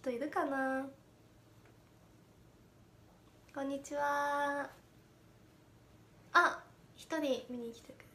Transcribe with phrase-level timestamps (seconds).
[0.00, 0.86] 人いるかな。
[3.52, 4.70] こんにちは。
[6.32, 6.62] あ
[6.94, 8.06] 一人見に来てくれ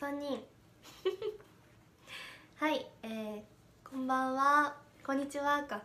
[0.00, 0.44] た？3人。
[2.58, 4.76] はいえー、こんばんは。
[5.04, 5.62] こんにちは。
[5.64, 5.80] か。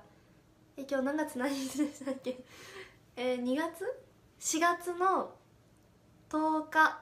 [0.75, 2.43] え今日何月何日でしたっけ？
[3.15, 3.85] えー、2月
[4.39, 5.35] ?4 月の
[6.29, 7.01] 10日。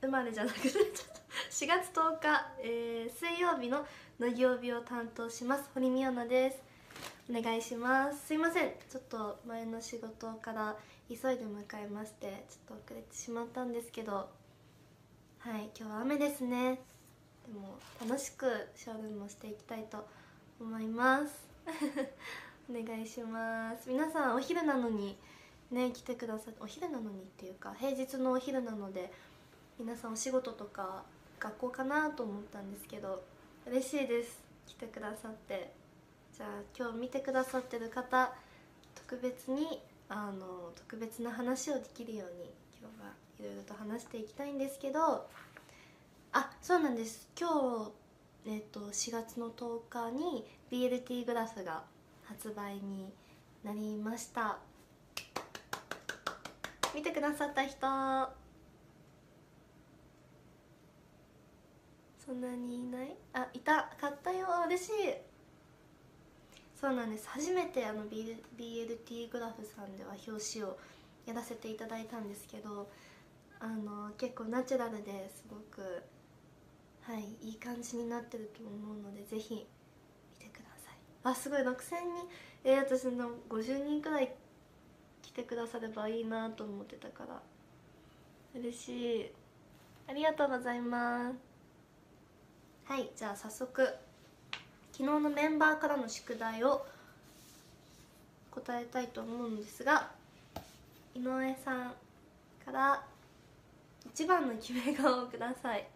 [0.00, 1.17] 生まれじゃなくなっちゃった。
[1.50, 3.86] 4月10日、えー、水曜日の
[4.18, 6.62] 乃木曜日を担当します堀美央奈です。
[7.30, 8.26] お願いします。
[8.26, 8.72] すいません。
[8.90, 10.76] ちょっと前の仕事から
[11.08, 14.28] 急いで向かいましてちょっと遅れてしまったんですけど
[15.38, 16.80] はい今日は雨ですね。
[17.46, 20.06] でも楽しくショールームをしていきたいと
[20.60, 21.46] 思います。
[22.68, 23.88] お願いします。
[23.88, 25.16] 皆さんお昼なのに
[25.70, 29.12] ね来てくださってお昼なのにっていうか平日のお昼なので
[29.78, 31.04] 皆さんお仕事とか
[31.38, 33.22] 学校かなと思ったんですけど
[33.66, 34.40] 嬉しいです。
[34.66, 35.72] 来てくださって。
[36.36, 38.32] じゃあ今日見てくださってる方
[38.94, 45.26] 特別にあの特別な話をできるように今日はいろいろと話していきたいんですけど
[46.32, 47.28] あそうなんです。
[47.38, 47.48] 今
[47.86, 47.92] 日、
[48.46, 51.82] えっと、4月の10日に BLT グラフが
[52.24, 53.10] 発売に
[53.64, 54.58] なりました。
[56.94, 58.47] 見てくださった人。
[62.28, 63.16] そんなにいない？
[63.32, 63.88] あいた。
[63.98, 64.46] 買ったよ。
[64.66, 64.92] 嬉しい。
[66.78, 67.26] そうなんです。
[67.26, 70.76] 初めてあの BLT グラフさんでは表紙を
[71.24, 72.90] やらせていただいたんですけど
[73.58, 76.02] あの結構ナチュラルですごく
[77.00, 79.66] はいいい感じになってると思うのでぜひ
[80.38, 80.94] 見てください。
[81.24, 81.62] あすごい。
[81.62, 82.28] 6000人。
[82.62, 84.34] えー、私の50人くらい
[85.22, 87.40] 来てくださればいいなと思ってたから。
[88.54, 89.32] 嬉しい。
[90.06, 91.47] ありがとうございます。
[92.88, 93.86] はいじゃあ早速
[94.92, 96.86] 昨日のメンバーからの宿題を
[98.50, 100.08] 答えたいと思うんですが
[101.14, 101.92] 井上さん
[102.64, 103.02] から
[104.06, 105.86] 一番の決め顔をください。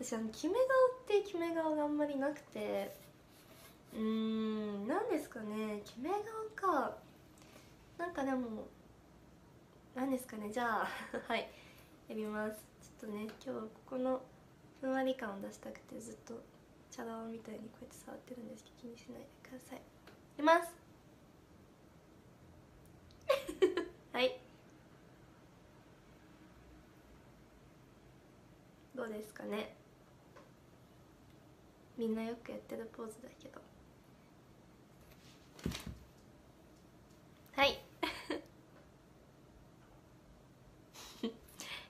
[0.00, 0.66] 私あの決め顔っ
[1.06, 2.96] て決め顔があんまりなくて
[3.94, 6.08] うーん何ですかね決め
[6.56, 6.96] 顔か。
[7.98, 8.64] なんかでも
[9.94, 10.88] 何ですかねじゃあ
[11.28, 11.46] はい
[12.08, 12.56] やります。
[13.00, 14.22] ちょっとね今日ここの
[14.82, 16.34] ふんわり感を出したくてずっと
[16.90, 19.78] 茶碗みたいにこうやって触ってるんですけど気にしないでください。
[19.78, 19.80] い
[20.34, 20.72] きます。
[24.12, 24.40] はい。
[28.96, 29.76] どうですかね。
[31.96, 33.60] みんなよくやってるポーズだけど。
[37.54, 37.78] はい。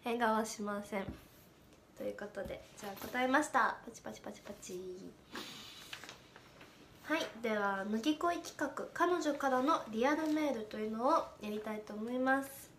[0.05, 1.32] 変顔はしません
[2.03, 3.77] ということでじゃあ答えました。
[3.87, 4.77] パチパチパチパチ。
[7.05, 12.71] はいでは乃木恋企画彼女からのリアルメールというのをやりたいと思います。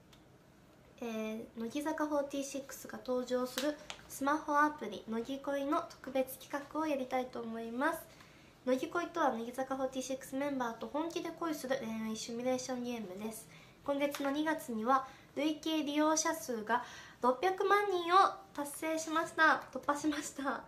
[0.99, 3.77] えー、乃木坂46が登場する
[4.09, 7.99] スマホアプリ乃木恋の特別企画をやりたいと思います。
[8.65, 13.47] 乃木恋とは乃木坂46メンバーと本気で恋する恋愛シミュレーションゲームです。
[13.85, 15.07] 今月の2月には
[15.37, 16.83] 累計利用者数が
[17.23, 18.17] 600万人を
[18.53, 19.63] 達成しました。
[19.71, 20.61] 突破しました。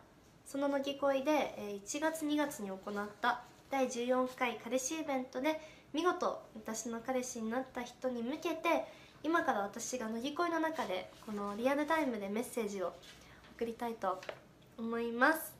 [0.45, 3.41] その乃木恋で1月2月に行った。
[3.69, 5.59] 第14回彼氏イベントで
[5.91, 8.85] 見事私の彼氏になった人に向けて
[9.21, 12.93] 今から私が乃木恋の中でこのリアルタイムでメッセージを
[13.57, 14.21] 送りたいと
[14.77, 15.53] 思います。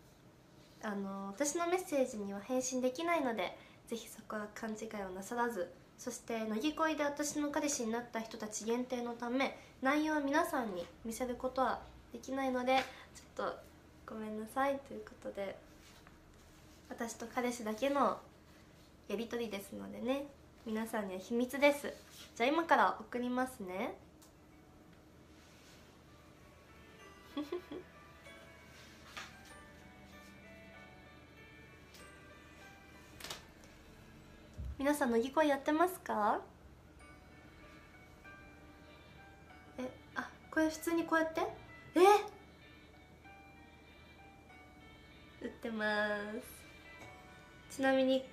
[0.82, 3.58] あの私のメッセージには返信できないので
[3.88, 11.80] ぜひそこは勘違いをなさらずそして乃木恋で私の彼氏になった人たち限定のため内容を皆さんに見せることは
[12.14, 12.78] できないので
[13.16, 13.58] ちょっと
[14.06, 15.58] ごめんなさいということで
[16.90, 18.18] 私と彼氏だけの
[19.08, 20.26] やり取りですのでね
[20.66, 21.94] 皆さんには秘密です。
[22.36, 23.94] じゃあ今から送りますね。
[34.78, 36.42] 皆さん乃木恋やってますか？
[39.78, 41.42] えあこれ普通にこうやって？
[41.96, 42.00] え？
[45.42, 45.86] 打ってま
[47.70, 47.78] す。
[47.78, 48.26] ちなみに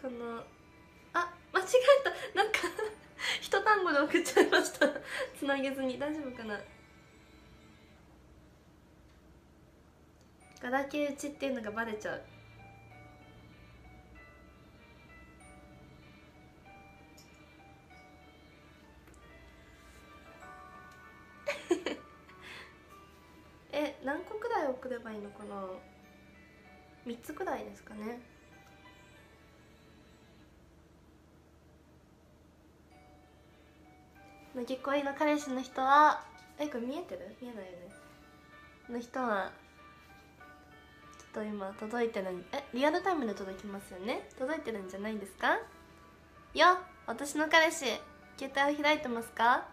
[0.00, 0.42] この
[1.12, 2.42] あ間違えた。
[2.42, 2.58] なんか
[3.42, 4.86] 一単語で送っちゃいました。
[5.36, 5.98] つなげずに。
[5.98, 6.60] 大丈夫かな？
[10.62, 12.22] ガラケー打ちっていうのがバレちゃう。
[24.86, 25.64] 作ればいいのかな
[27.04, 28.20] ？3つくらいですかね。
[34.54, 36.22] のぎ恋の彼氏の人は
[36.60, 37.34] えこれ見えてる？
[37.42, 37.78] 見えないよね。
[38.88, 39.50] の人は
[41.18, 44.28] ちょっと今届いてるえリアルタイムで届きますよね？
[44.38, 45.58] 届いてるんじゃないですか？
[46.54, 46.78] よ
[47.08, 47.86] 私の彼氏
[48.38, 49.66] 携帯を開いてますか？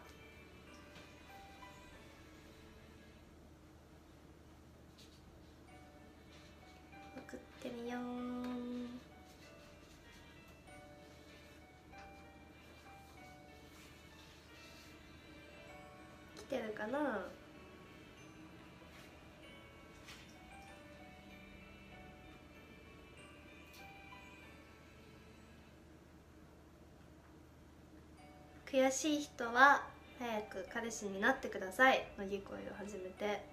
[28.73, 29.83] 悔しい人は
[30.17, 32.07] 早く彼氏になってください。
[32.17, 33.45] 乃木恋を始めて。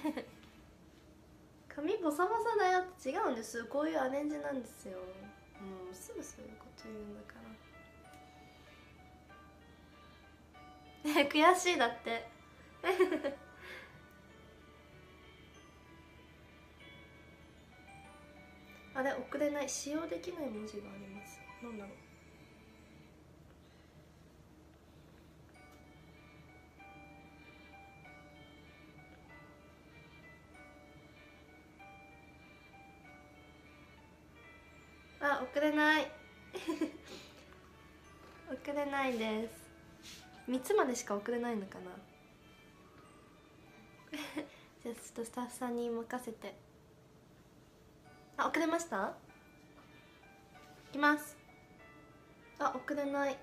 [1.68, 4.98] 髪ボサボサだよって違うんですこういうアレンジなんですよ。
[4.98, 7.69] もうすぐそういうこと言うんだから。
[11.28, 12.28] 悔しいだって。
[18.94, 21.40] あれ送れない使用できない文字があります。
[21.62, 21.94] なんだろう。
[35.22, 36.10] あ送れない。
[38.50, 39.69] 送れないです。
[40.48, 41.90] 3つまでしか送れないのかな？
[44.82, 46.54] じゃあちょっとスタッフさんに任せて。
[48.36, 49.12] あ送れました？
[50.90, 51.36] いきます。
[52.58, 53.36] あ送れない。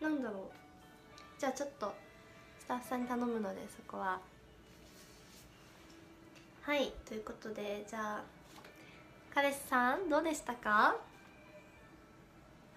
[0.00, 1.40] なんだろう。
[1.40, 1.94] じゃあちょっと
[2.58, 4.20] スタッフさんに頼むのでそこは。
[6.62, 8.24] はいということでじゃあ
[9.32, 10.96] 彼氏さんどうでしたか？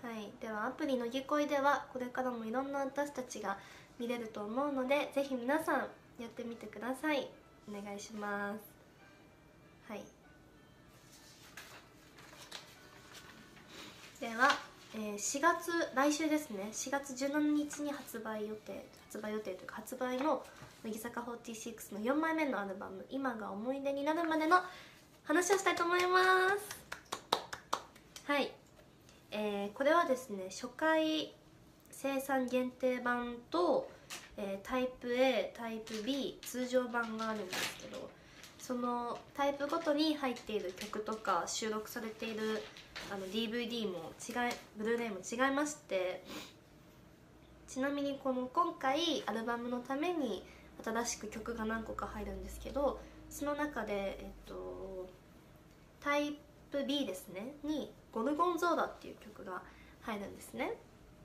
[0.03, 0.31] はい。
[0.41, 3.57] ではアプリのぎこいではこれからもいろんな私たちが
[3.99, 5.87] 見れると思うのでぜひ皆さん
[6.21, 7.27] やってみてください。
[7.69, 8.59] お願いします。
[9.89, 10.03] はい。
[14.19, 14.49] では、
[14.95, 16.69] えー4月来週ですね。
[16.71, 20.43] 4月17日に発売予定発売予定というか発売の
[20.83, 24.61] 乃木坂46の4枚目のアルバム「今が思い出になるまで」の
[25.23, 28.51] 話をしたいと思いますはい、
[29.31, 31.33] えーこれはですね初回
[31.91, 33.89] 生産限定版と、
[34.37, 38.09] えータイプ A タイプ B 通常版があるんですけど
[38.57, 42.63] そのタイプごとに入っている曲とか収録されている
[43.11, 46.23] あの DVD も違いブルーレイも違いまして
[47.67, 50.43] ちなみにこの今回アルバムのために
[50.83, 55.07] 新しく曲が何個か入るんですけどその中で、えっと、
[55.99, 56.35] タイ
[56.71, 59.61] プ B ですねに「ゴルゴンゾーラ」っていう曲が
[60.09, 60.73] 入るんですね。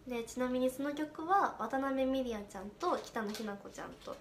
[0.06, 4.14] でちなみにその曲は渡辺美里杏ちゃんと北野日な子ちゃんと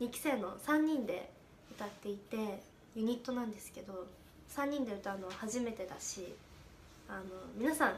[0.00, 1.30] 2期生の3人で
[1.72, 2.62] 歌っていて
[2.96, 4.06] ユニットなんですけど
[4.48, 6.34] 3人で歌うのは初めてだし
[7.08, 7.24] あの
[7.56, 7.94] 皆さん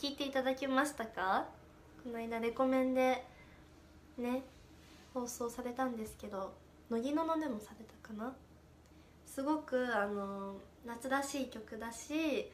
[0.00, 1.44] 聞いていただけましたか？
[2.02, 3.22] この間レコメンで
[4.16, 4.42] ね
[5.12, 6.52] 放送されたんですけど
[6.90, 8.32] 乃木ののでもされたかな？
[9.26, 10.54] すごくあの
[10.86, 12.50] 夏らしい曲だし、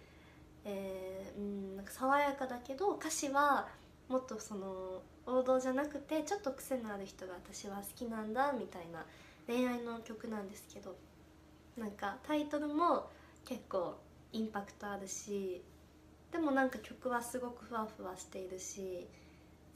[0.65, 3.69] えーうん、なんか爽やかだけど歌詞は
[4.09, 9.05] もっとその王道じゃなくてちょっと癖のある人が私は好きなんだみたいな
[9.47, 10.97] 恋愛の曲なんですけど
[11.77, 13.09] なんかタイトルも
[13.45, 13.97] 結構
[14.33, 15.63] インパクトあるし
[16.33, 19.07] でもなんか曲はすごくふわふわしているし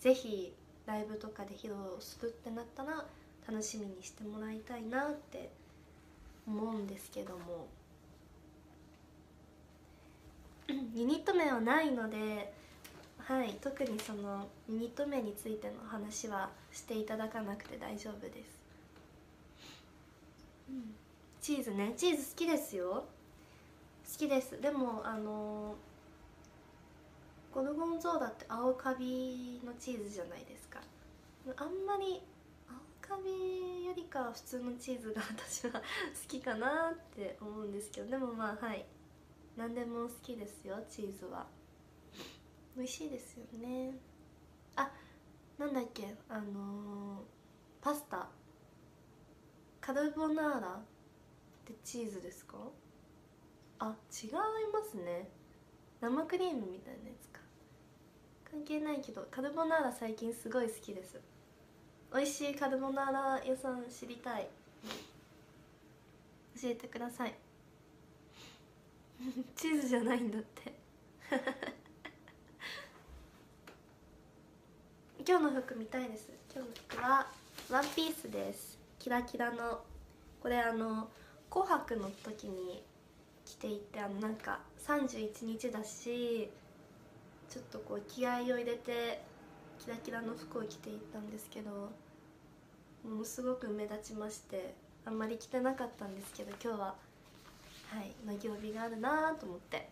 [0.00, 0.54] ぜひ
[0.86, 3.04] ライブとかで披露するってなったら
[3.48, 5.50] 楽しみにしてもらいたいなって
[6.46, 7.68] 思うんですけども。
[10.94, 12.52] ユニット名はないので
[13.18, 18.60] はい特にそのユニット名についての話はしていただかなくて大丈夫です、
[20.68, 20.94] うん、
[21.44, 21.92] チーズね。
[21.94, 23.04] チーズ好きですよ。
[24.10, 24.58] 好きです。
[24.62, 25.74] でもあの
[27.52, 30.80] ゴルゴンゾーラって青カビのチーズじゃないですか。
[31.58, 32.22] あんまり
[32.66, 35.72] 青カビよりかは普通のチーズが私は
[36.16, 38.08] 好きかなって思うんですけど。
[38.08, 38.82] でもまあはい
[39.56, 41.46] 何でも好きですよチーズは。
[42.76, 43.94] 美味しいですよね。
[44.76, 44.90] あ
[45.58, 47.20] なんだっけあのー
[47.80, 48.28] パスタ。
[49.80, 50.80] カルボナーラっ
[51.64, 52.56] てチーズですか？
[53.78, 54.30] あ違い
[54.72, 55.28] ますね。
[56.00, 57.40] 生クリームみたいなやつか。
[58.50, 61.20] 関係ないけどカルボナーラ最近すごい好きです。
[62.12, 64.48] 美味しいカルボナーラ屋さん知りたい。
[66.60, 67.34] 教えてください。
[69.56, 70.74] チーズじゃないんだって。
[75.26, 76.30] 今日の服見たいです。
[76.54, 77.26] 今日の服は
[77.70, 78.78] ワンピースです。
[78.98, 79.84] キラキラの。
[80.40, 81.10] これあの
[81.48, 82.84] 「紅白」の時に
[83.46, 86.50] 着ていてあのなんか31日だし
[87.48, 89.22] ちょっとこう気合を入れて
[89.78, 91.70] キラキラの服を着ていったんですけど
[93.04, 96.94] ものすごく目立ちましてあんまり着てなかったんですけど今日は
[97.94, 99.88] はい作業日があるなと思って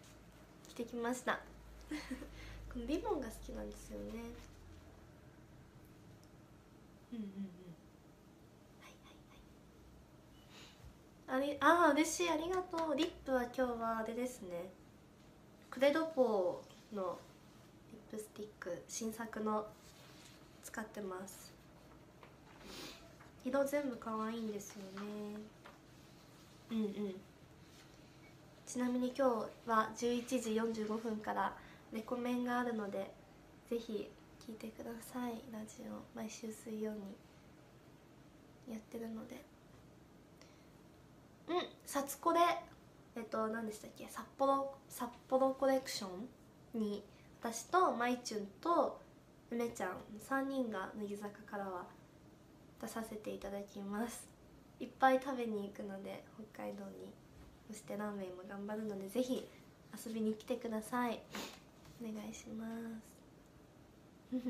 [0.69, 1.39] 着てきました。
[2.73, 4.05] このリボンが好きなんですよね。
[7.13, 7.31] うんうんうん。
[8.81, 9.13] はいは
[11.29, 11.45] いはい。
[11.45, 12.97] あれあー嬉しいありがとう。
[12.97, 14.73] リップは今日はあれですね。
[15.71, 17.21] クレドポーの
[17.93, 19.69] リップスティック新作の
[20.65, 21.53] 使ってます。
[23.45, 25.41] 色全部可愛いんですよね。
[26.73, 27.32] うんうん
[28.73, 29.29] ちなみに今
[29.67, 31.55] 日は11時45分から
[31.93, 33.13] レコメンがあるので
[33.69, 34.11] ぜひ
[34.41, 35.33] 聞いてください。
[35.53, 37.01] ラジオ毎週水曜に
[38.71, 39.45] やってるので。
[41.49, 42.39] うんサツコで
[43.15, 44.09] えっと何でしたっけ？
[44.09, 46.09] 札幌札幌コレクショ
[46.75, 47.05] ンに
[47.43, 48.99] 私とまいちゅんと
[49.51, 51.85] 梅ちゃん3人が乃木坂からは
[52.81, 54.27] 出させていただきます。
[54.81, 56.25] いっぱい食べに行くので
[56.55, 57.13] 北海道に。
[57.69, 59.47] そしてラーメンも頑張るのでぜひ
[60.07, 61.21] 遊びに来てください。
[62.01, 63.13] お願いします。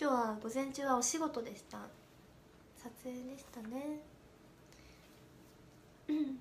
[0.00, 1.78] 今日は午前中はお仕事でした。
[2.76, 4.00] 撮影でしたね。
[6.08, 6.40] うん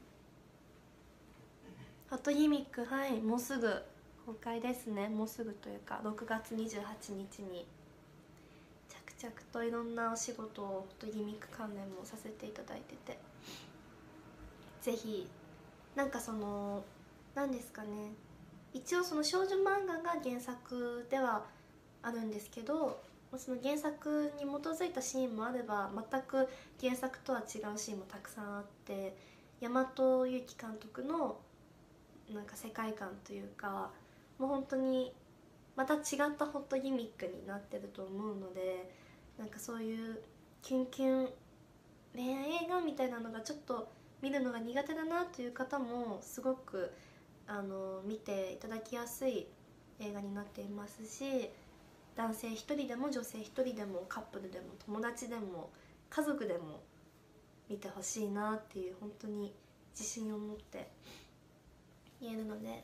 [2.07, 3.83] フォトギミックはいもうすぐ
[4.25, 5.09] 公開ですね。
[5.09, 7.65] もうすぐというか6月28日に。
[8.87, 13.32] 着々といろんなお仕事をフォトギミック関連もさせていただいてて。
[14.83, 15.27] ぜひ
[15.95, 16.83] なんかその
[17.33, 18.11] 何ですかね。
[18.73, 21.45] 一応その少女漫画が原作では
[22.01, 23.01] あるんですけど
[23.37, 26.49] その原作に基づいたシーンもあれば全く
[26.81, 29.15] 原作とは違うシーンもたくさんあって
[29.61, 31.37] 大和由紀監督の
[32.33, 33.91] なんか世界観というか
[34.39, 35.13] もう本当に
[35.75, 36.01] また違っ
[36.37, 38.91] たホットギミックになってると思うので
[39.37, 40.19] なんかそういう
[40.61, 41.29] キュンキュン
[42.15, 43.87] 恋愛映画みたいなのがちょっと
[44.23, 46.91] 見るのが苦手だなという方もすごく
[47.45, 49.45] あの見ていただきやすい
[49.99, 51.49] 映画になっていますし
[52.15, 55.69] 男性一人でも女性一人でもカップルでも友達でも
[56.09, 56.81] 家族でも
[57.69, 59.53] 見てほしいなっていう本当に
[59.93, 60.89] 自信を持って
[62.19, 62.83] 言えるので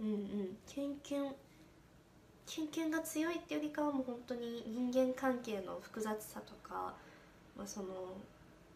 [0.00, 0.56] うんうん。
[0.66, 1.34] キュンキュン。
[2.46, 6.94] キュンキュンが強いっていうよりかはもう本当に人間関係の複雑さとか、
[7.56, 8.16] まあ、その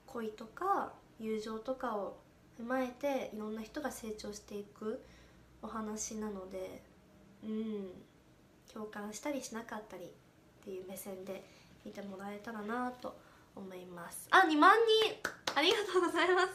[0.06, 2.16] 恋とか友情とかを
[2.60, 5.02] 踏まえていろんな人が成長していく
[5.62, 6.82] お話なので
[7.42, 7.88] うん
[8.72, 10.08] 共感したりしなかったりっ
[10.64, 11.44] ていう目線で
[11.84, 13.16] 見てもらえたらなと
[13.54, 14.26] 思います。
[14.30, 15.14] あ2万人。
[15.54, 16.48] ありがとうございます。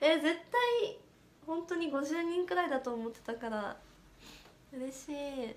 [0.00, 0.98] えー、絶対
[1.46, 3.76] 本当に50人くらいだと思ってたから
[4.72, 5.54] 嬉しい。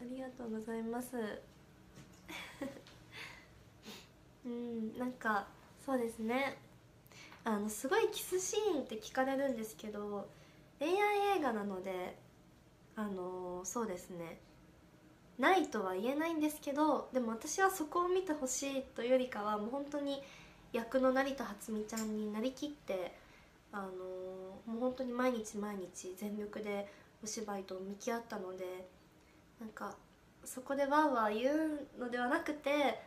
[0.00, 1.16] ありがとうございます。
[4.46, 5.48] うんなんか
[5.84, 6.67] そうですね。
[7.44, 10.28] あのすごいキスシーンって聞かれるんですけど
[10.78, 12.16] 恋愛映画なので
[12.96, 14.40] あのそうですね。
[15.38, 20.20] ないとは言えないんですけどでも私はそこを見てほしいというよりかはもう本当に
[20.72, 23.14] 役の成田初美ちゃんになりきって
[23.72, 23.86] あの
[24.66, 26.90] もう本当に毎日毎日全力で
[27.22, 28.88] お芝居と向き合ったので
[29.60, 29.94] なんか
[30.44, 33.00] そこでわーわー言うのではなくて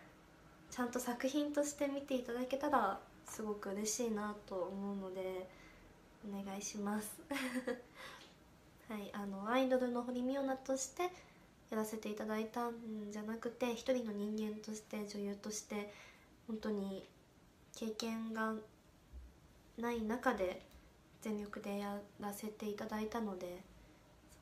[0.70, 5.48] ちゃんと作品として見ていただけたらすごく嬉しいなと思うので
[6.28, 7.22] お願いします。
[8.90, 11.04] はいあのアイドルの堀美央奈として
[11.70, 12.74] やらせていただいたん
[13.10, 15.94] じゃなくて一人の人間として女優として
[16.48, 17.08] 本当に
[17.74, 18.54] 経験が
[19.78, 20.62] ない中で
[21.22, 23.64] 全力でやらせていただいたので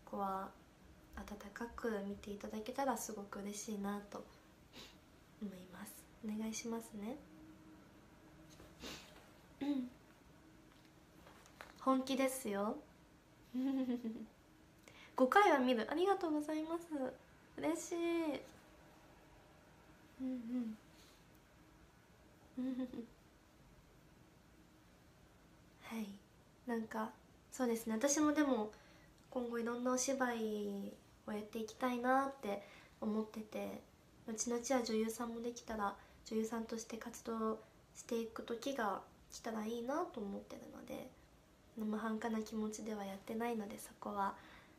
[0.06, 0.50] そこは
[1.16, 4.26] 温かく見ていただけたらすごく嬉しいなと
[5.42, 5.94] 思います。
[6.26, 7.18] お願いしますね。
[11.82, 12.78] 本気ですよ。
[15.16, 15.88] 5回は見る。
[15.90, 16.88] ありがとうございます。
[17.58, 17.96] 嬉しい。
[20.22, 20.78] うん
[22.58, 22.70] うん。
[25.84, 26.08] はい。
[26.68, 27.10] なんか
[27.52, 27.96] そうですね。
[27.96, 28.72] 私もでも
[29.32, 30.94] 今後いろんなお芝居
[31.28, 32.62] をやっていきたいなって
[33.02, 33.82] 思ってて
[34.28, 37.60] 後々は女優さんもできたら女優さんとして活動
[37.96, 41.10] していく時が来たらいいなと思ってるので
[41.78, 44.36] 生半可な気持ちではやってないのでそこは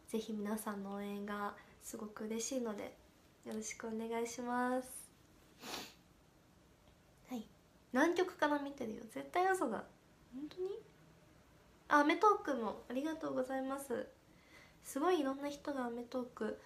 [0.08, 2.94] ぜひ皆さんの応援がすごく嬉しいので
[3.46, 4.88] よろしくお願いします。
[7.30, 7.46] はい。
[7.92, 9.02] 何曲から見てるよ。
[9.14, 9.84] 絶対嘘だ。
[10.34, 10.68] 本当に？
[11.88, 14.06] あアメトークもありがとうございます。
[14.84, 16.60] すごいいろんな人がアメトーク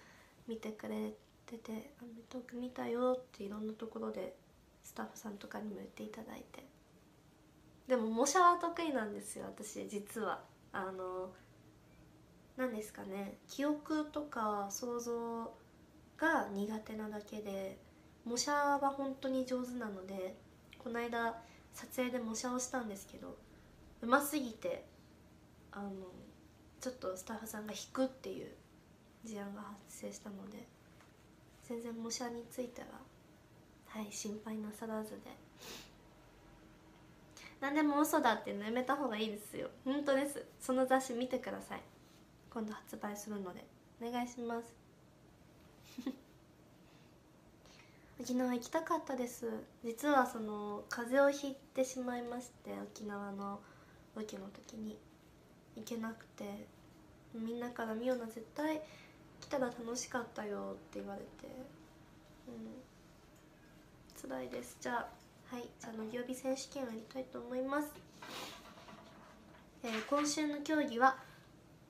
[0.47, 1.13] 見てくれ
[1.45, 4.35] てて「アメトーク見たよ」っていろんなところで
[4.83, 6.65] スタッフさんとかにも言っていただいて
[7.87, 10.41] でも模写は得意なんですよ私実は。
[10.71, 11.31] あの
[12.57, 15.53] 何ですかね記憶とか想像
[16.17, 17.77] が苦手なだけで
[18.25, 20.35] 模写は本当に上手なので
[20.77, 21.37] この間
[21.73, 23.37] 撮影で模写をしたんですけど
[24.01, 24.85] うますぎて
[25.71, 25.91] あの
[26.81, 28.47] ちょっとスタッフさんが引くっていう
[29.23, 30.67] 事案が発生したので
[31.67, 32.87] 全然模写については
[33.87, 35.45] はい心配なさらずで。
[37.65, 39.69] 何でも嘘だっていうのやめた方がいいですよ。
[39.83, 40.45] 本当です。
[40.61, 41.81] その雑誌見てください。
[42.53, 43.65] 今度発売するので。
[43.99, 44.71] お願いします。
[48.21, 49.49] 沖縄行きたかったです。
[49.83, 53.59] 実はその風邪をひいてしまいまして沖縄の
[54.13, 54.99] ロケの時に。
[55.75, 56.67] 行けなくて。
[57.33, 58.79] みんなから「ミオナ絶対
[59.41, 61.27] 来たら楽しかったよ」って言われて。
[62.47, 64.29] うん。
[64.29, 64.77] 辛いです。
[64.79, 67.89] じゃあはいじゃあのぎび選手権をやりたいと思います、
[69.83, 71.17] えー、今週の競技は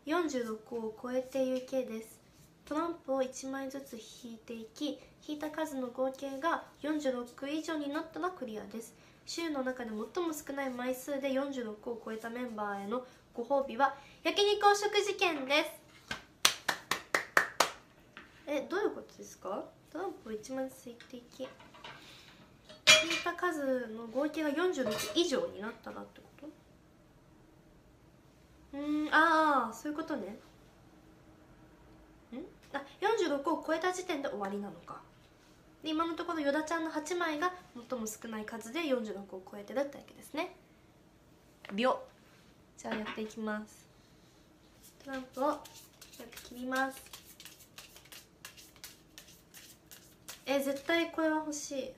[0.06, 2.20] 46個を超えてゆけです。
[2.66, 8.94] トランプを1枚ずつ引いていき引いた数の合計が46以上になったらクリアです。
[9.26, 15.70] 週の中で最も少ない枚数で46個を超えたメンバーへのご褒美は焼肉お食事券です。
[18.48, 19.64] えどういうことですか？
[19.92, 21.48] トランプを1枚ずつ引いていき。
[23.04, 26.28] 引いた数の合計が46以上になったらってこ
[28.72, 28.78] と？
[28.78, 30.38] うんああそういうことね。
[32.34, 32.46] ん？
[32.74, 35.02] あ46を超えた時点で終わりなのか。
[35.84, 37.54] で今のところヨダちゃんの8枚が
[37.90, 40.56] 最も少ない数で46を超えてるってわけですね。
[41.74, 42.00] 秒。
[42.78, 43.88] じゃあやっていきます。
[45.04, 45.60] トランプをよ
[46.36, 47.02] く切ります。
[50.48, 51.92] え絶対これは欲しい。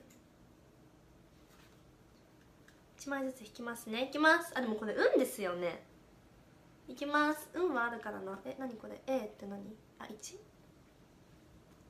[2.98, 4.06] 1枚ずつ引きますね。
[4.08, 4.52] いきます。
[4.56, 5.84] あでもこれ運ですよね。
[6.88, 7.48] いきます。
[7.54, 8.38] 運はあるからな。
[8.44, 9.60] え何これ？A って何？
[10.00, 10.36] あ 1?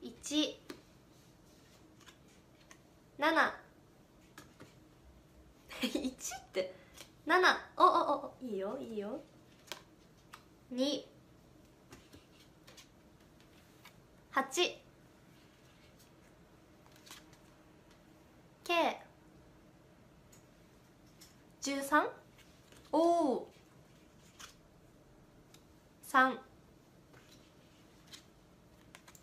[0.03, 0.55] 1
[3.17, 3.53] 7
[5.81, 6.75] 1って。
[7.25, 7.39] 7
[7.77, 7.87] おお
[8.25, 9.19] おいいよいいよ。
[10.73, 11.03] 2
[14.31, 14.77] 8
[18.63, 19.08] K
[21.61, 22.07] 13
[22.93, 23.51] おお
[26.07, 26.37] 3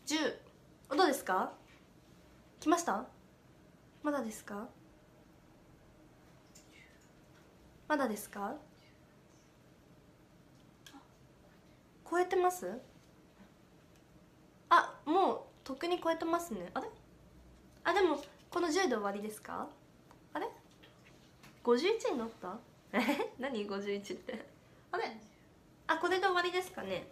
[0.06, 1.52] 10どうですか？
[2.60, 3.06] 来ました？
[4.02, 4.68] まだですか？
[7.88, 8.54] まだですか？
[12.08, 12.70] 超えてます？
[14.68, 16.70] あもうとっくに超えてますね。
[16.74, 16.86] あれ？
[17.82, 19.66] あでもこの10で終わりですか？
[21.66, 22.56] 51になった？
[22.92, 23.00] え？
[23.42, 24.46] 何51って？
[24.92, 25.16] あれ？
[25.88, 27.08] あこれで終わりですかね。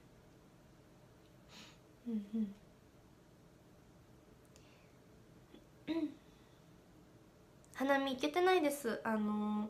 [2.08, 2.54] うんうん。
[7.74, 9.00] 花見行けてないです。
[9.04, 9.68] あの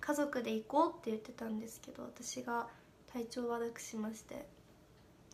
[0.00, 2.68] 家族で行こうって言ってたんですけど私が
[3.12, 4.46] 体調悪くしまして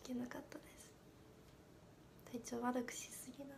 [0.03, 0.91] 行けなかったです。
[2.31, 3.55] 体調悪くしすぎだな。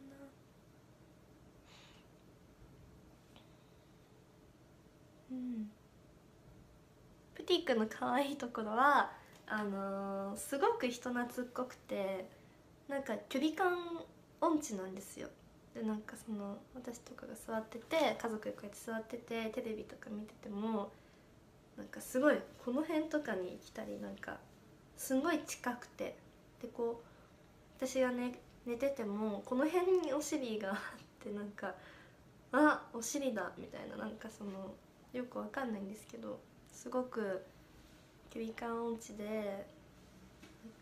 [5.31, 5.71] うん。
[7.33, 9.11] プティ君の可愛いところは
[9.47, 12.29] あのー、すごく人懐っこくて
[12.89, 14.03] なんか距離感
[14.41, 15.29] 音痴なんですよ。
[15.77, 20.91] でなんかその私とかが座ってて家族でこうやって座っててテレビとか見てても
[21.77, 24.37] なんかすごいこの辺とかに来たりなんか
[24.95, 26.17] すごい近くて
[26.63, 28.33] でこう私がね
[28.65, 30.77] 寝ててもこの辺にお尻があっ
[31.23, 31.75] てなんか
[32.51, 34.73] あお尻だみたいななんかその
[35.13, 36.39] よくわかんないんですけど
[36.71, 37.45] すごく
[38.31, 39.67] 距離感音痴で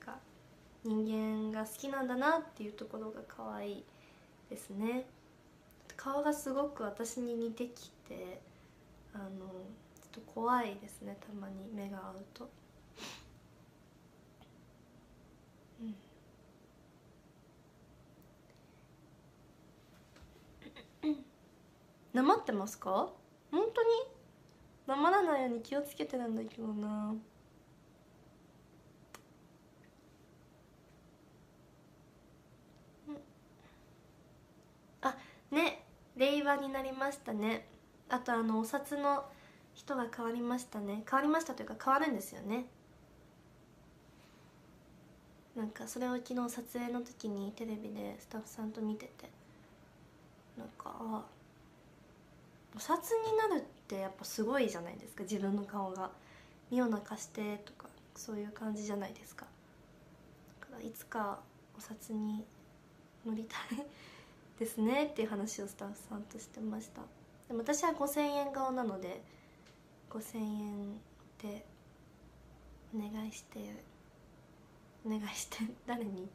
[0.01, 0.19] なんか
[0.85, 3.83] 人間が好きなんだなっていうところが可愛い。
[4.55, 5.05] ですね。
[5.97, 8.39] 顔がすごく私に似てきて
[9.13, 12.49] あのちょっと怖いですねたまに目が合うと。
[22.13, 23.09] なまってますか？
[23.51, 23.89] 本当に？
[24.87, 27.13] なまらないように気をつけてるんだけどな
[35.01, 35.17] あ
[35.51, 35.83] ね
[36.45, 37.65] 令和になりましたね。
[38.07, 39.25] あとあのお札の
[39.73, 41.03] 人が変わりましたね。
[41.09, 42.67] 変わりましたというか変わるんですよね。
[45.55, 49.29] なんかそれを昨日撮影の時にテレビでスタッフさんと見てて。
[50.55, 50.93] なんか
[52.73, 55.23] お札になるってやっぱすごいじゃないですか。
[55.23, 56.11] 自分の顔が。
[56.71, 59.45] 身を泣かしてとかそういう感じじゃないですか。
[60.61, 61.39] だからいつか
[61.77, 62.45] お札に
[63.25, 63.85] 乗りたい。
[64.59, 67.01] ですねっていう話をスタッフさんとしてました。
[67.47, 69.21] でも私は5000円顔なので
[70.09, 70.93] 5000円
[71.41, 71.65] で
[72.95, 73.59] お願いして
[75.05, 76.29] お願いして 誰に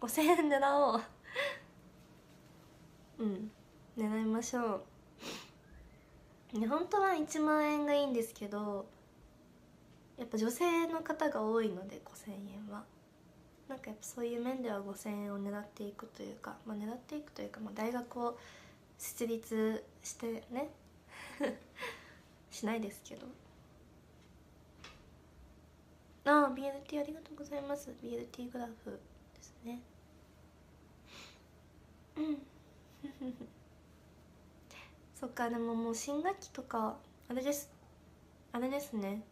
[0.00, 1.02] ？5000円狙おう
[3.18, 3.50] うん
[3.96, 4.82] 狙いましょ
[6.54, 6.58] う。
[6.58, 8.86] ね本当は1万円がいいんですけど
[10.16, 12.84] やっぱ女性の方が多いので5000円は。
[13.68, 18.38] なんかやっぱそういう面では5000円を狙っていくというか、まあ、狙っていくというか、まあ、大学を
[18.98, 20.68] 設立してね
[22.50, 23.26] しないですけど。
[26.26, 27.90] ああ BLT ありがとうございます。
[28.02, 28.98] BLT グラフ
[29.34, 29.80] ですね。
[32.16, 32.38] うん。
[35.14, 36.96] そっかでももう新学期とか
[37.28, 37.70] あれです。
[38.52, 39.22] あれですね。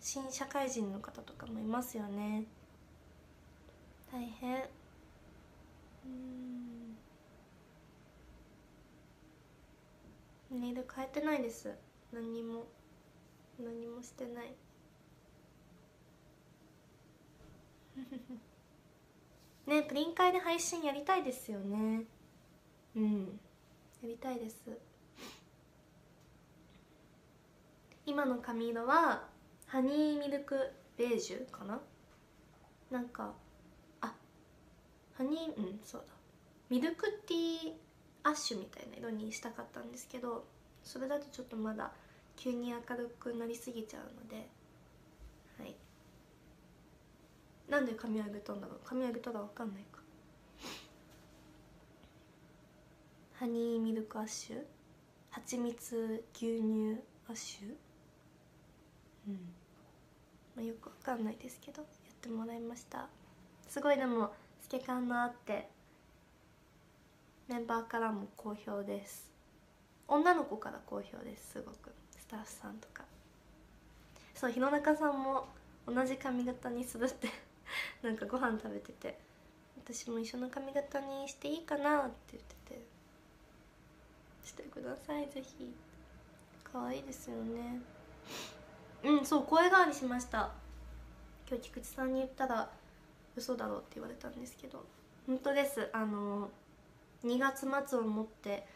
[0.00, 2.46] 新社会人の方とかもいますよね。
[4.10, 4.68] 大変。
[6.04, 6.96] うん。
[10.60, 11.74] ネイル変えてないです。
[12.12, 12.66] 何も。
[13.58, 14.54] 何もしてない。
[19.66, 22.04] ねプリン会で配信やりたいですよね。
[22.96, 23.40] うん。
[24.02, 24.78] やりたいです。
[28.06, 29.28] 今の髪色は
[29.66, 31.80] ハニーミルクベージュかな？
[32.90, 33.34] なんか
[35.18, 36.14] ハニーうんそうだ。
[36.70, 37.72] ミルクティー
[38.22, 40.44] アッシュみたいな色にしたかったんですけど
[40.84, 41.90] それだとちょっとまだ
[42.36, 44.48] 急に明るくなりすぎちゃうので
[45.58, 45.74] はい。
[47.68, 49.98] なんで髪上げたんだろう髪上げたら分かんないか。
[53.34, 54.62] ハニーミルクアッシュ？
[55.30, 56.96] 蜂蜜牛乳
[57.28, 57.74] アッシュ？
[59.28, 59.34] うん、
[60.56, 63.08] まあ、よく分かんないですけどやってもらいました。
[63.68, 64.32] すごいでも
[64.70, 65.66] 透け感のあって。
[67.48, 69.32] メンバーからも好評です。
[70.06, 71.90] 女の子から好評ですすごく。
[72.18, 73.04] スタッフさんとか。
[74.34, 75.46] そう弘中さんも
[75.86, 77.28] 同じ髪型にするって。
[78.06, 79.18] なんかご飯食べてて。
[79.82, 82.80] 私も一緒の髪型にしていいかなって言ってて。
[84.44, 85.74] してくださいぜひ。
[86.62, 87.80] 可愛いですよね。
[89.02, 90.50] うんそう声変わりしました。
[91.48, 92.70] 今日菊池さんに言ったら
[93.38, 94.84] 嘘だろうって言われたんですけど
[95.26, 95.90] 本当です。
[95.92, 96.50] あの
[97.24, 98.66] 2月末をもって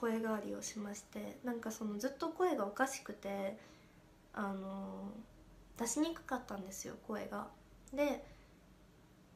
[0.00, 3.56] 声変わりをしましてなんかそのずっと声がおかしくて
[4.34, 5.10] あの
[5.78, 7.48] 出しにくかったんですよ声が。
[7.92, 8.24] で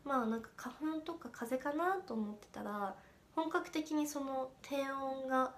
[0.04, 2.94] まあなんか花粉とか風邪かなと思ってたら
[3.34, 5.54] 本格的にその低音が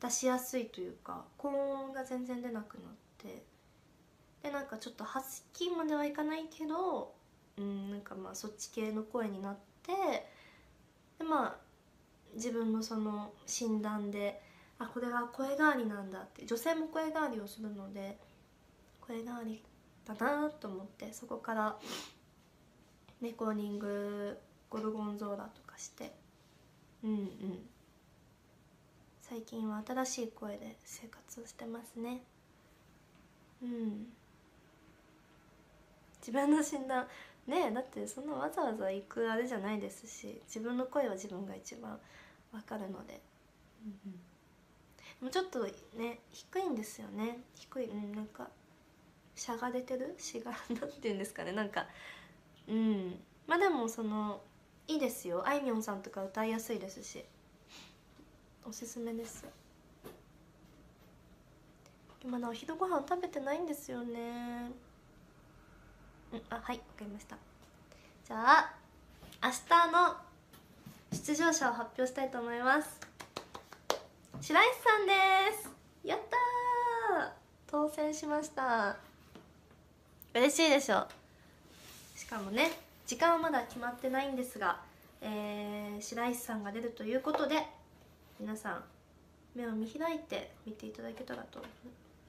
[0.00, 3.44] 出しやすいというか高音が全然出なくなって
[4.42, 7.12] でなんかちょっとハスキーまではいかないけど
[7.58, 9.92] うんなんかまあそっち系の声になって
[11.18, 11.56] でまあ
[12.34, 14.40] 自分のその診断で
[14.78, 18.18] あこれは声変わりなんだって女性も声変わりをするので
[19.00, 19.62] 声変わり
[20.06, 21.76] だなと思ってそこから
[23.20, 24.38] レコーディング
[24.70, 26.12] ゴルゴンゾーラとかして
[27.04, 27.28] うんうん。
[29.20, 32.22] 最近は新しい声で生活をしてますね。
[33.62, 34.06] うん。
[36.20, 37.06] 自分の診断
[37.46, 41.98] ねえだってそんなわざわざ行くあれじゃないですし自分の声は自分が一番
[42.52, 43.20] わかるので、
[43.84, 44.18] うんうん、で
[45.22, 45.64] もちょっと
[45.98, 47.40] ね低いんですよね。
[47.54, 48.48] 低いうんなんか
[49.34, 50.14] しゃが出てる？
[50.18, 51.52] しがなんて言うんですかね。
[51.52, 51.86] なんか
[52.68, 53.18] うん。
[53.46, 54.40] まあでもその
[54.86, 55.42] いいですよ。
[55.46, 57.24] あいみょんさんとか歌いやすいですし。
[58.64, 59.44] おすすめです。
[62.24, 64.70] まだお昼ご飯食べてないんですよね
[66.32, 67.36] うんあはいわかりました。
[68.26, 68.74] じゃあ
[69.42, 70.16] 明日の
[71.12, 73.00] 出場者を発表したいと思います。
[74.40, 75.12] 白石さんで
[75.56, 75.70] す。
[76.04, 77.32] やった
[77.70, 78.96] 当選しました。
[80.34, 81.06] 嬉しいでしょ。
[82.16, 82.70] しかもね
[83.06, 84.80] 時間はまだ決まってないんですが、
[85.20, 87.66] えー、白石さんが出るということで
[88.40, 88.84] 皆さん
[89.54, 91.62] 目を見開いて見ていただけたらと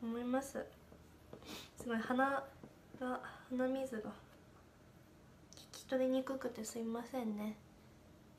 [0.01, 0.65] 思います。
[1.81, 2.43] すごい鼻
[2.99, 3.19] が
[3.57, 4.09] 鼻水が。
[4.09, 4.11] 聞
[5.71, 7.55] き取りにくくてすいませんね。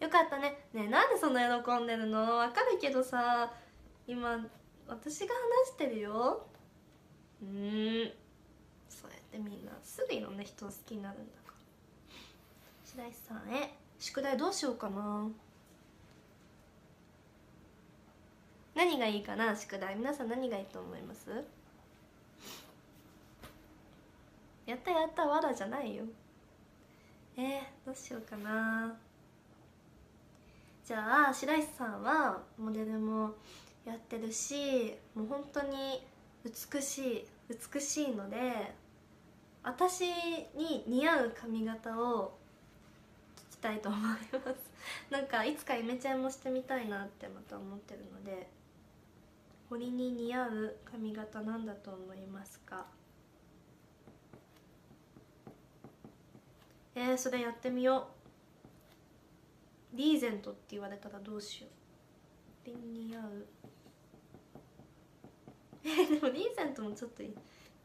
[0.01, 0.67] よかったね。
[0.73, 2.39] ねえなんでそんな喜んでるの？
[2.39, 3.53] わかるけどさ。
[4.07, 4.45] 今
[4.89, 5.35] 私が
[5.67, 6.45] 話してるよ。
[7.43, 8.13] うん。
[8.89, 11.55] そうやってみんなすぐいろんな人を好きになるんだから。
[12.85, 13.73] 白石さんへ。
[13.99, 15.29] 宿題どうしようかな。
[18.75, 19.55] 何がいいかな？
[19.57, 19.95] 宿題。
[19.95, 21.45] 皆さん何がいいと思います？
[24.67, 26.05] やったやったわらじゃないよ。
[27.37, 28.95] えー、どうしようかな。
[30.85, 33.35] じゃあ白石さんはモデルも
[33.87, 36.03] やってるしもう本当に
[36.45, 37.25] 美しい
[37.73, 38.75] 美しいので
[39.63, 40.05] 私
[40.55, 42.37] に似合う髪型を
[43.51, 44.31] 聞きたいと思います。
[45.11, 48.47] なんかいつかイメチェンもしてみたいなってまた思ってるので
[49.71, 52.87] 堀に似合う髪型なんだと思いますか？
[56.97, 58.09] えー、それやってみよ
[59.93, 59.97] う。
[59.97, 61.71] リーゼントって言われたらどうしよう。
[62.65, 63.47] 堀に似合う。
[65.85, 67.35] え、 でもリーゼントもちょっといい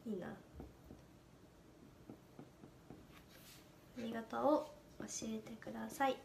[0.06, 0.26] いいな。
[3.96, 6.16] 髪型を教えてください。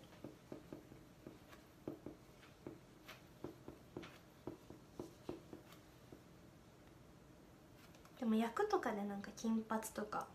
[8.19, 10.27] でも役とかでなんか金髪とか。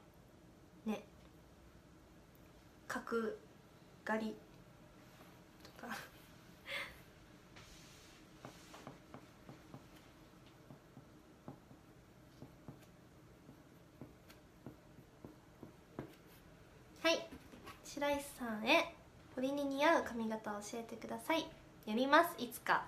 [0.84, 1.02] ね。
[2.90, 3.36] 角
[4.04, 4.34] 刈り
[5.80, 5.96] とか。
[17.04, 17.28] はい。
[17.84, 18.92] 白石さんへ
[19.36, 21.46] 堀に似合う髪型を教えてください。
[21.86, 22.34] やります。
[22.42, 22.82] いつか。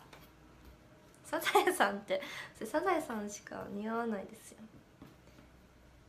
[1.25, 2.21] サザエさんって
[2.65, 4.59] サザエさんしか似合わないですよ。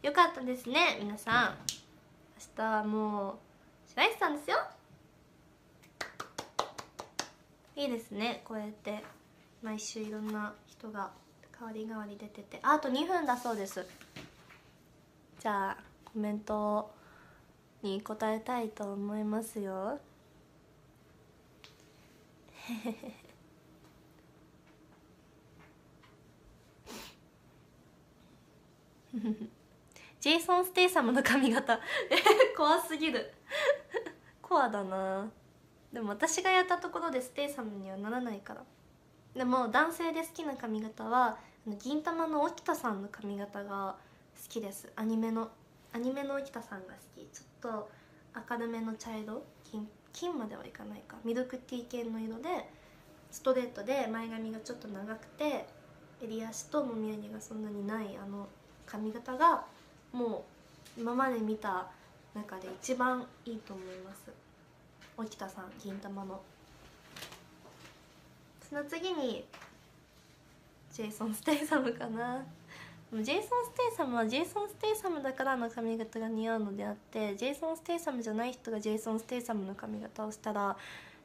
[0.01, 1.57] よかったですね皆さん。
[2.57, 3.52] 明日はもう
[3.95, 4.57] 白石さんですよ。
[7.75, 8.41] いいですね。
[8.43, 9.03] こうやって
[9.61, 11.11] 毎週いろんな人が
[11.51, 12.59] 代わり代わり出てて。
[12.63, 13.85] あと2分だそうです。
[15.39, 16.91] じゃあコメント
[17.83, 19.99] に答えたいと思いますよ。
[30.19, 31.79] ジェイソン・ステイサムの髪型。
[32.57, 33.31] 怖すぎる。
[34.53, 35.27] コアだな。
[35.91, 38.63] でも私がやったところでステイサムにはならないから。
[39.35, 41.39] でも男性で好きな髪型は
[41.81, 43.95] 銀魂の沖田さんの髪型が
[44.35, 44.91] 好きです。
[44.95, 45.49] アニメの
[45.91, 47.25] アニメの沖田さんが好き。
[47.33, 47.89] ちょっと
[48.51, 49.43] 明るめの茶色？
[49.71, 51.17] 金金まではいかないか。
[51.23, 52.69] ミルクティー系の色で
[53.31, 55.65] ストレートで前髪がちょっと長くて
[56.21, 58.47] 襟足ともみあげがそんなにないあの
[58.85, 59.65] 髪型が
[60.11, 60.45] も
[60.95, 61.87] う今まで見た
[62.35, 64.42] 中で一番いいと思います。
[65.17, 66.41] 沖田さん銀魂の。
[68.67, 69.45] その次に
[70.91, 72.43] ジェイソン・ステイサムかな。
[73.11, 80.75] ジェイソン・ステイサムはジェイソン・ステイサムだからの髪型が似合うのであってジェイソン・ステイサムじゃない人がジェイソン・ステイサムの髪型をしたら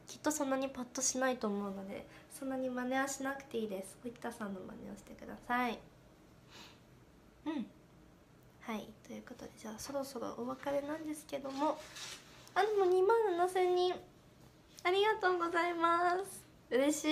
[0.07, 2.07] きっとそんなにパッとしないと思うので
[2.39, 3.97] そんなに真似はしなくていいです。
[4.05, 5.79] 沖田さんの真似をしてください。
[7.47, 7.67] うん。
[8.61, 8.87] はい。
[9.07, 11.79] ということでじゃあそろそろお別れなんですけども
[12.59, 13.95] あでも2万7000人。
[14.83, 16.45] ありがとうございます。
[16.69, 17.09] 嬉しい。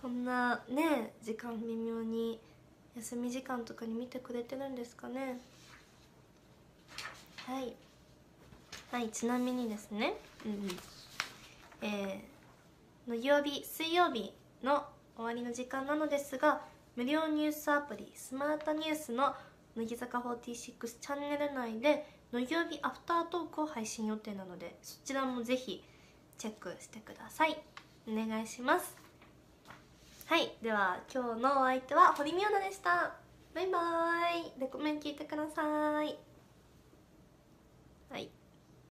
[0.00, 2.40] こんなね時間微妙に
[2.96, 5.38] 休み時間とかに見てくれてるんですかね。
[7.44, 7.74] はい。
[8.90, 10.14] はいちなみにですね。
[10.46, 10.68] うん。
[11.82, 14.86] えー、の曜日水曜日の
[15.16, 16.62] 終わりの時間なのですが
[16.96, 19.34] 無料ニュースアプリスマートニュースの
[19.76, 25.82] 乃木坂46チャンネル内で土曜日アフタートークを配信予定なのでそちらもぜひ
[26.38, 27.56] チェックしてください。
[28.08, 28.96] お願いします。
[30.26, 33.14] はいでは今日のお相手は堀美央奈でした。
[33.54, 34.60] バイバーイ。
[34.60, 36.18] レコメン聞いてください。
[38.10, 38.28] はい。